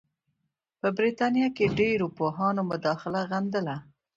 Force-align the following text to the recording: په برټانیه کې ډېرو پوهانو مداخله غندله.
په 0.79 0.87
برټانیه 0.97 1.49
کې 1.57 1.65
ډېرو 1.79 2.07
پوهانو 2.17 2.61
مداخله 2.71 3.21
غندله. 3.29 3.75